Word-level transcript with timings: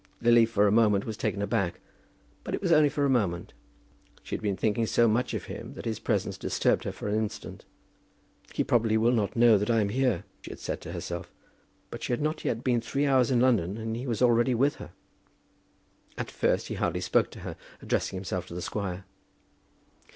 Lily 0.19 0.47
for 0.47 0.65
a 0.65 0.71
moment 0.71 1.05
was 1.05 1.15
taken 1.15 1.43
aback, 1.43 1.79
but 2.43 2.55
it 2.55 2.61
was 2.63 2.71
only 2.71 2.89
for 2.89 3.05
a 3.05 3.07
moment. 3.11 3.53
She 4.23 4.33
had 4.33 4.41
been 4.41 4.57
thinking 4.57 4.87
so 4.87 5.07
much 5.07 5.35
of 5.35 5.43
him 5.43 5.75
that 5.75 5.85
his 5.85 5.99
presence 5.99 6.39
disturbed 6.39 6.85
her 6.85 6.91
for 6.91 7.07
an 7.07 7.13
instant. 7.13 7.65
"He 8.51 8.63
probably 8.63 8.97
will 8.97 9.11
not 9.11 9.35
know 9.35 9.59
that 9.59 9.69
I 9.69 9.79
am 9.79 9.89
here," 9.89 10.23
she 10.41 10.49
had 10.49 10.57
said 10.59 10.81
to 10.81 10.91
herself; 10.93 11.31
but 11.91 12.01
she 12.01 12.13
had 12.13 12.19
not 12.23 12.43
yet 12.43 12.63
been 12.63 12.81
three 12.81 13.05
hours 13.05 13.29
in 13.29 13.41
London, 13.41 13.77
and 13.77 13.95
he 13.95 14.07
was 14.07 14.23
already 14.23 14.55
with 14.55 14.77
her! 14.77 14.89
At 16.17 16.31
first 16.31 16.69
he 16.69 16.73
hardly 16.73 17.01
spoke 17.01 17.29
to 17.29 17.41
her, 17.41 17.55
addressing 17.79 18.17
himself 18.17 18.47
to 18.47 18.55
the 18.55 18.61
squire. 18.63 19.05